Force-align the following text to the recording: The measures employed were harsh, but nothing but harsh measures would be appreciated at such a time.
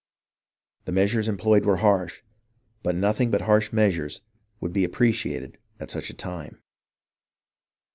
The 0.85 0.91
measures 0.91 1.27
employed 1.27 1.63
were 1.63 1.75
harsh, 1.77 2.23
but 2.81 2.95
nothing 2.95 3.29
but 3.29 3.41
harsh 3.41 3.71
measures 3.71 4.21
would 4.59 4.73
be 4.73 4.83
appreciated 4.83 5.59
at 5.79 5.91
such 5.91 6.09
a 6.09 6.15
time. 6.15 6.59